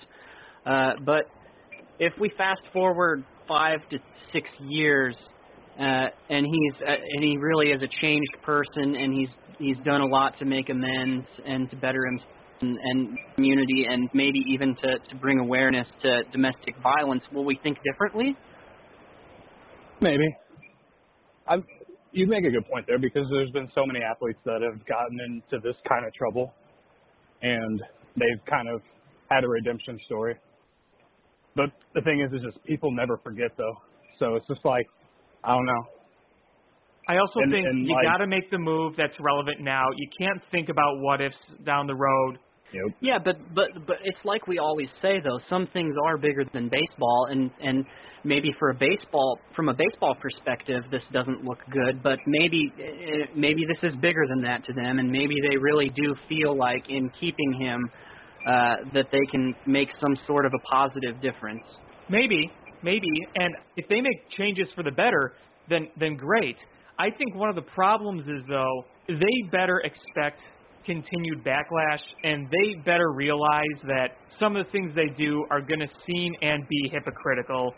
[0.67, 1.25] Uh, but
[1.99, 3.99] if we fast forward five to
[4.33, 5.15] six years,
[5.79, 9.29] uh, and he's uh, and he really is a changed person, and he's
[9.59, 12.31] he's done a lot to make amends and to better himself
[12.63, 17.23] and, and community, and maybe even to to bring awareness to domestic violence.
[17.33, 18.35] Will we think differently?
[20.01, 20.25] Maybe.
[21.47, 21.63] I'm
[22.15, 25.19] you make a good point there because there's been so many athletes that have gotten
[25.21, 26.55] into this kind of trouble
[27.43, 27.83] and
[28.17, 28.81] they've kind of
[29.31, 30.37] had a redemption story.
[31.57, 33.75] But the thing is, is just people never forget though.
[34.19, 34.87] So it's just like,
[35.43, 35.85] I don't know.
[37.09, 39.85] I also and, think and you like, got to make the move that's relevant now.
[39.95, 41.35] You can't think about what ifs
[41.67, 42.39] down the road.
[42.75, 42.97] Yep.
[43.01, 45.39] Yeah, but but but it's like we always say though.
[45.49, 47.85] Some things are bigger than baseball, and and
[48.25, 52.03] maybe for a baseball from a baseball perspective, this doesn't look good.
[52.03, 55.91] But maybe eh, maybe this is bigger than that to them, and maybe they really
[55.95, 57.91] do feel like in keeping him
[58.49, 61.63] uh, that they can make some sort of a positive difference.
[62.11, 62.51] Maybe,
[62.83, 65.35] maybe, and if they make changes for the better,
[65.71, 66.57] then then great.
[66.99, 70.41] I think one of the problems is though they better expect
[70.87, 75.81] continued backlash, and they better realize that some of the things they do are going
[75.81, 77.73] to seem and be hypocritical.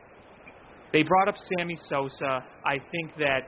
[0.93, 2.45] They brought up Sammy Sosa.
[2.65, 3.41] I think that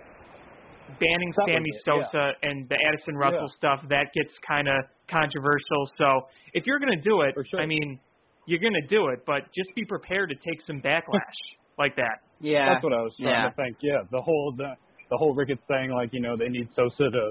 [1.01, 2.49] banning Some Sammy it, Sosa yeah.
[2.51, 3.59] and the Addison Russell Yeah.
[3.59, 4.75] stuff that gets kind of
[5.11, 5.91] controversial.
[5.99, 6.23] So
[6.55, 7.61] if you're going to do it, sure.
[7.61, 7.99] I mean,
[8.47, 11.39] you're going to do it, but just be prepared to take some backlash
[11.79, 12.21] like that.
[12.41, 13.49] Yeah, That's what I was trying yeah.
[13.51, 13.77] to think.
[13.83, 14.75] Yeah, the whole the,
[15.11, 17.31] the whole Ricketts thing, like you know, they need Sosa to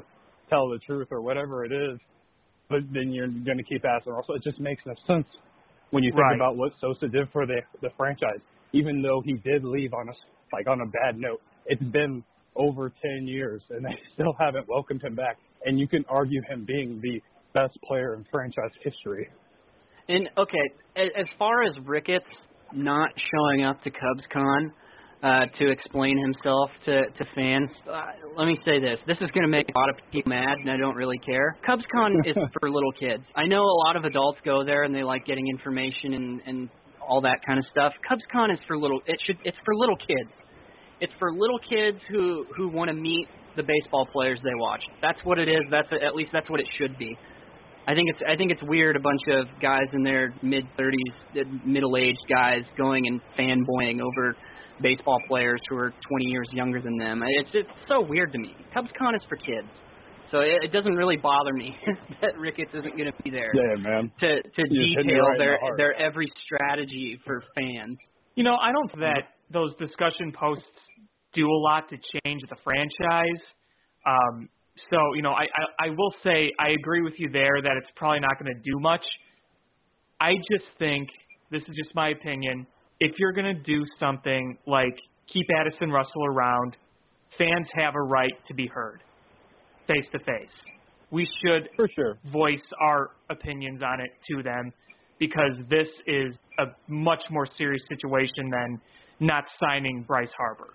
[0.50, 1.98] tell the truth or whatever it is,
[2.69, 4.36] but then you're going to keep asking Russell.
[4.36, 5.25] It just makes no sense
[5.91, 6.36] when you think Right.
[6.36, 8.39] about what Sosa did for the the franchise.
[8.73, 10.13] Even though he did leave on a
[10.53, 12.23] like on a bad note, it's been
[12.56, 15.38] over ten years and they still haven't welcomed him back.
[15.65, 17.21] And you can argue him being the
[17.53, 19.27] best player in franchise history.
[20.10, 22.25] And okay, as far as Ricketts
[22.73, 24.71] not showing up to CubsCon
[25.24, 28.02] uh, to explain himself to to fans, uh,
[28.38, 30.70] let me say this: this is going to make a lot of people mad, and
[30.70, 31.58] I don't really care.
[31.68, 33.24] CubsCon is for little kids.
[33.36, 36.70] I know a lot of adults go there and they like getting information and and
[37.02, 37.94] all that kind of stuff.
[38.10, 39.00] CubsCon is for little.
[39.08, 39.38] It should.
[39.44, 40.30] It's for little kids.
[41.00, 44.82] It's for little kids who who want to meet the baseball players they watch.
[45.02, 45.62] That's what it is.
[45.72, 47.18] That's at least that's what it should be.
[47.88, 51.65] I think it's I think it's weird a bunch of guys in their mid 30s,
[51.65, 54.36] middle aged guys going and fanboying over
[54.82, 57.23] baseball players who are 20 years younger than them.
[57.40, 58.56] It's it's so weird to me.
[58.75, 59.67] CubsCon is for kids.
[60.32, 61.75] So it, it doesn't really bother me
[62.21, 64.12] that Ricketts isn't going to be there Yeah, man.
[64.19, 67.98] to to You just detail right in the their their every strategy for fans.
[68.36, 70.63] You know, I don't think that those discussion posts
[71.34, 73.42] do a lot to change the franchise.
[74.06, 74.50] Um,
[74.92, 77.90] so, you know, I, I, I will say I agree with you there that it's
[77.96, 79.02] probably not going to do much.
[80.19, 81.08] I just think,
[81.52, 82.67] this is just my opinion,
[83.00, 84.95] if you're going to do something like
[85.31, 86.75] keep Addison Russell around,
[87.37, 89.02] fans have a right to be heard
[89.87, 90.52] face to face.
[91.12, 92.17] We should For sure.
[92.31, 94.73] voice our opinions on it to them
[95.19, 98.81] because this is a much more serious situation than
[99.19, 100.73] not signing Bryce Harper.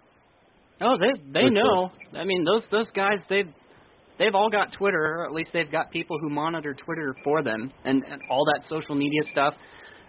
[0.81, 1.91] Oh, they they For know.
[2.17, 3.49] I mean, those those guys they've
[4.19, 7.71] they've all got Twitter, or at least they've got people who monitor Twitter for them
[7.85, 9.55] and, and all that social media stuff.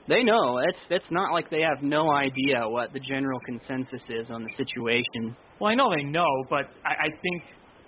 [0.08, 0.58] They know.
[0.60, 4.49] It's it's not like they have no idea what the general consensus is on the
[4.58, 5.36] situation.
[5.60, 7.43] Well, I know they know, but I, I think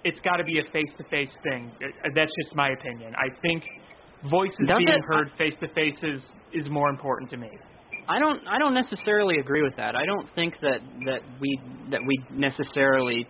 [0.06, 1.72] it's got to be a face-to-face thing.
[1.84, 3.14] Uh, That's just my opinion.
[3.16, 3.64] I think
[4.30, 5.02] voices Does being it?
[5.08, 6.22] heard face-to-face is
[6.54, 7.50] is more important to me.
[8.08, 9.96] I don't I don't necessarily agree with that.
[9.96, 11.60] I don't think that that we
[11.92, 13.28] that we necessarily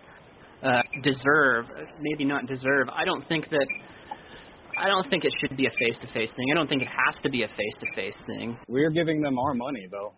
[0.62, 1.64] uh, deserve
[2.00, 2.88] maybe not deserve.
[2.94, 3.66] I don't think that
[4.78, 6.46] I don't think it should be a face to face thing.
[6.52, 8.56] I don't think it has to be a face to face thing.
[8.68, 10.12] We're giving them our money though.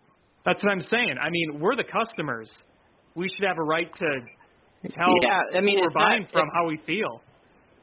[0.44, 1.14] That's what I'm saying.
[1.22, 2.48] I mean, we're the customers.
[3.14, 4.08] We should have a right to
[4.94, 7.22] tell Yeah, I mean, who we're if that- buying from if- how we feel.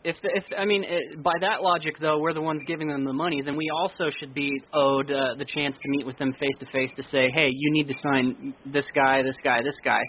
[0.04, 3.14] If if I mean it, by that logic though, we're the ones giving them the
[3.14, 6.54] money, then we also should be owed uh, the chance to meet with them face
[6.60, 10.02] to face to say, hey, you need to sign this guy, this guy, this guy.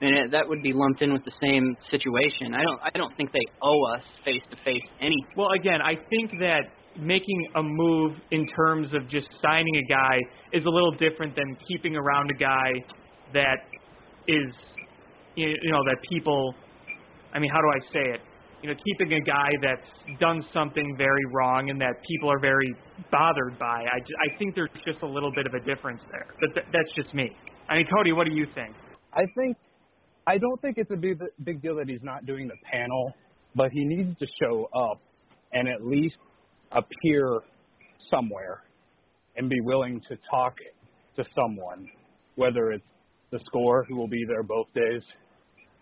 [0.00, 2.54] And it, that would be lumped in with the same situation.
[2.54, 5.16] I don't I don't think they owe us face to face any.
[5.36, 10.16] Well, again, I think that making a move in terms of just signing a guy
[10.52, 12.72] is a little different than keeping around a guy
[13.34, 13.58] that
[14.26, 14.52] is,
[15.36, 16.54] you you know, that people.
[17.32, 18.20] I mean, how do I say it?
[18.62, 22.74] You know, keeping a guy that's done something very wrong and that people are very
[23.10, 23.84] bothered by.
[23.86, 26.26] I, ju- I think there's just a little bit of a difference there.
[26.40, 27.30] But th- that's just me.
[27.70, 28.74] I mean, Cody, what do you think?
[29.14, 29.56] I think
[30.26, 33.14] I don't think it's a big big deal that he's not doing the panel,
[33.54, 35.00] but he needs to show up
[35.52, 36.16] and at least
[36.72, 37.40] appear
[38.10, 38.62] somewhere
[39.36, 40.54] and be willing to talk
[41.16, 41.88] to someone,
[42.36, 42.84] whether it's
[43.30, 45.02] the score who will be there both days,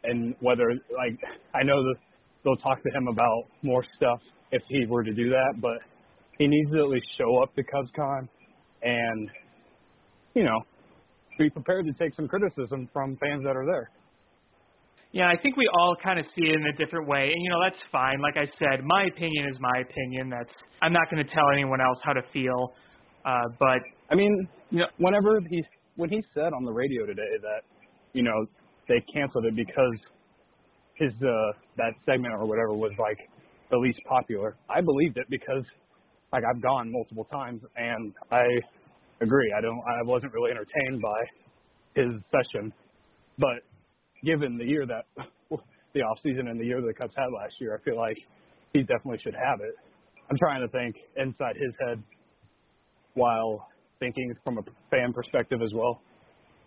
[0.05, 1.19] and whether like
[1.55, 1.97] I know that
[2.45, 4.21] they'll talk to him about more stuff
[4.53, 5.79] if he were to do that, but
[6.39, 8.29] he needs to at least show up to CubsCon
[8.83, 9.31] and
[10.35, 10.61] you know
[11.39, 13.91] be prepared to take some criticism from fans that are there.
[15.13, 17.49] Yeah, I think we all kind of see it in a different way, and you
[17.49, 18.21] know that's fine.
[18.21, 20.29] Like I said, my opinion is my opinion.
[20.29, 20.51] That's
[20.83, 22.75] I'm not going to tell anyone else how to feel.
[23.25, 23.81] Uh, but
[24.11, 25.65] I mean, you know, whenever he
[25.97, 27.63] when he said on the radio today that
[28.13, 28.47] you know
[28.87, 29.97] they canceled it because
[30.95, 33.19] his uh that segment or whatever was like
[33.71, 35.65] the least popular, I believed it because
[36.33, 38.45] like I've gone multiple times and I
[39.23, 39.55] agree.
[39.57, 41.21] I don't I wasn't really entertained by
[41.95, 42.73] his session,
[43.39, 43.65] but
[44.25, 45.05] given the year that
[45.95, 48.17] the off season and the year that the Cubs had last year, I feel like
[48.73, 49.75] he definitely should have it.
[50.31, 52.03] I'm trying to think inside his head
[53.15, 53.67] while
[54.01, 56.01] thinking from a fan perspective as well.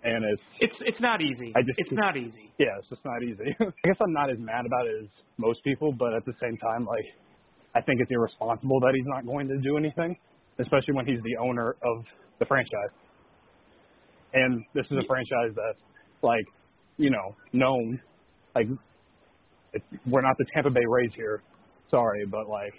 [0.03, 1.53] And it's it's it's not easy.
[1.55, 2.51] I just- it's not easy.
[2.57, 3.55] yeah, it's just not easy.
[3.61, 6.57] I guess I'm not as mad about it as most people, but at the same
[6.57, 7.05] time, like
[7.75, 10.17] I think it's irresponsible that he's not going to do anything,
[10.59, 12.03] especially when he's the owner of
[12.39, 12.91] the franchise.
[14.33, 15.79] And this is a franchise that's
[16.23, 16.45] like,
[17.01, 17.99] you know, known.
[18.53, 18.67] Like,
[20.05, 21.41] we're not the Tampa Bay Rays here.
[21.89, 22.73] Sorry, but like,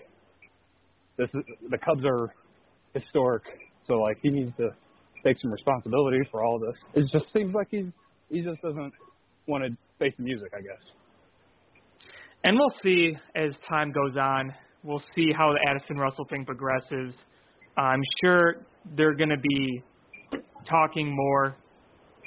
[1.19, 2.33] this is the Cubs are
[2.95, 3.43] historic,
[3.87, 4.71] so like he needs to
[5.25, 6.75] take some responsibility for all this.
[6.95, 7.87] It just seems like he's
[8.31, 8.93] he just doesn't
[9.47, 10.81] want to face the music, I guess.
[12.45, 14.53] And we'll see as time goes on.
[14.85, 17.15] We'll see how the Addison Russell thing progresses.
[17.77, 18.57] I'm sure
[18.97, 19.83] they're going to be
[20.69, 21.57] talking more,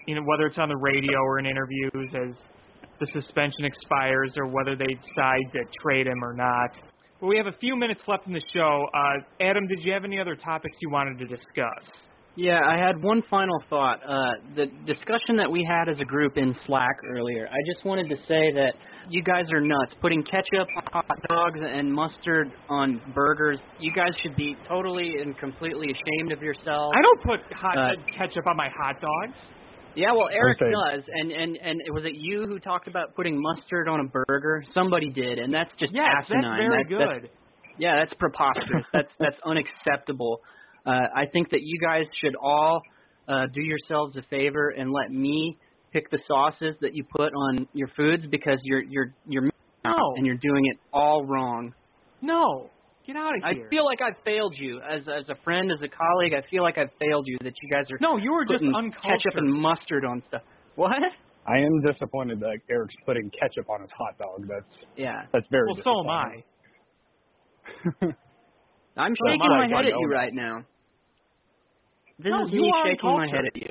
[0.06, 2.36] you know, whether it's on the radio or in interviews as
[3.00, 6.70] the suspension expires or whether they decide to trade him or not.
[7.20, 8.86] But we have a few minutes left in the show.
[8.94, 11.84] Uh, Adam, did you have any other topics you wanted to discuss?
[12.38, 14.00] Yeah, I had one final thought.
[14.06, 18.10] Uh, the discussion that we had as a group in Slack earlier, I just wanted
[18.10, 18.74] to say that
[19.10, 19.94] you guys are nuts.
[20.02, 25.38] Putting ketchup on hot dogs and mustard on burgers, you guys should be totally and
[25.38, 26.94] completely ashamed of yourselves.
[26.98, 29.38] I don't put hot Uh, ketchup on my hot dogs.
[29.96, 30.72] Yeah, well, Eric Okay.
[30.72, 34.64] does, and and and was it you who talked about putting mustard on a burger?
[34.74, 36.42] Somebody did, and that's just Yes, asinine.
[36.44, 37.30] that's very That's- that's- good.
[37.78, 38.86] yeah, that's preposterous.
[38.94, 40.42] that's that's unacceptable.
[40.86, 42.82] Uh, I think that you guys should all
[43.28, 45.58] uh, do yourselves a favor and let me
[45.94, 49.50] pick the sauces that you put on your foods because you're you're you're
[49.84, 50.14] No.
[50.18, 51.74] and you're doing it all wrong.
[52.22, 52.70] No.
[53.06, 53.66] Get out of here.
[53.68, 56.34] I feel like I've failed you as as a friend, as a colleague.
[56.34, 59.02] I feel like I've failed you that you guys are no, you were just uncultured.
[59.04, 60.42] ketchup and mustard on stuff.
[60.76, 60.92] What?
[61.48, 64.48] I am disappointed that Eric's putting ketchup on his hot dog.
[64.50, 64.66] That's
[64.98, 65.22] Yeah.
[65.32, 65.68] that's very.
[65.68, 66.44] well, so am I.
[68.98, 70.64] I'm So shaking am I, my head at you right now.
[72.18, 73.70] This No, is you me are shaking my head at you.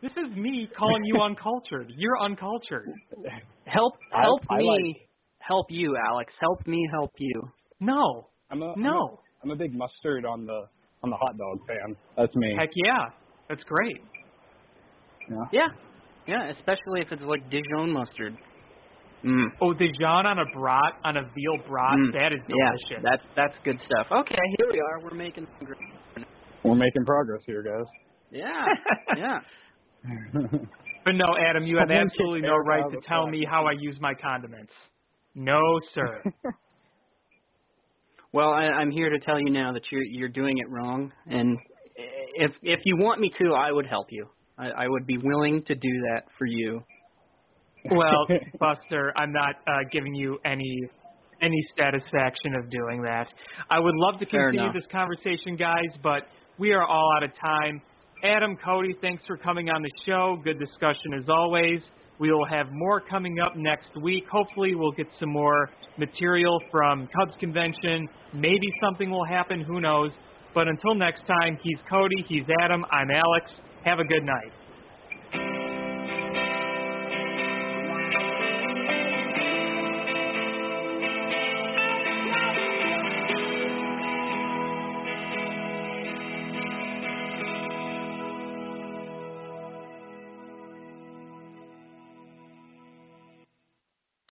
[0.00, 1.92] This is me calling you uncultured.
[1.96, 2.88] You're uncultured.
[3.66, 5.08] Help I- help I me like-
[5.40, 6.32] help you, Alex.
[6.40, 7.42] Help me help you.
[7.84, 8.28] No.
[8.50, 9.18] I'm a I'm No.
[9.42, 10.66] a, I'm a big mustard on the
[11.02, 11.96] on the hot dog fan.
[12.16, 12.54] That's me.
[12.58, 13.06] Heck yeah.
[13.48, 13.98] That's great.
[15.30, 15.36] Yeah.
[15.52, 15.68] Yeah.
[16.26, 18.36] Yeah, especially if it's like Dijon mustard.
[19.22, 19.46] Mm.
[19.60, 22.12] Oh, Dijon on a brat, on a veal brat, Mm.
[22.12, 24.06] that is Yeah, that's that's good stuff.
[24.10, 25.00] Okay, here we are.
[25.02, 26.24] We're making some.
[26.62, 27.84] We're making progress here, guys.
[28.30, 28.64] Yeah,
[29.16, 29.38] yeah.
[31.04, 34.14] But no, Adam, you have absolutely no right to tell me how I use my
[34.14, 34.72] condiments.
[35.34, 35.60] No,
[35.94, 36.22] sir.
[38.34, 41.56] Well, I, I'm here to tell you now that you're you're doing it wrong, and
[42.34, 44.26] if if you want me to, I would help you.
[44.58, 46.82] I, I would be willing to do that for you.
[47.92, 48.26] well,
[48.58, 50.80] Buster, I'm not uh, giving you any
[51.40, 53.28] any satisfaction of doing that.
[53.70, 56.22] I would love to continue this conversation, guys, but
[56.58, 57.80] we are all out of time.
[58.24, 60.40] Adam, Cody, thanks for coming on the show.
[60.42, 61.78] Good discussion as always.
[62.18, 64.24] We will have more coming up next week.
[64.28, 68.08] Hopefully, we'll get some more material from Cubs convention.
[68.34, 69.62] Maybe something will happen.
[69.62, 70.10] Who knows?
[70.54, 73.46] But until next time, he's Cody, he's Adam, I'm Alex.
[73.84, 74.52] Have a good night.